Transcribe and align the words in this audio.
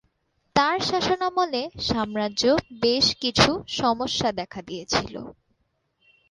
তার 0.55 0.77
শাসনামলে 0.89 1.61
সাম্রাজ্যে 1.87 2.51
বেশ 2.81 3.05
কিছু 3.21 3.49
সমস্যা 3.79 4.29
দেখা 4.39 4.59
দিয়েছিল। 4.67 5.15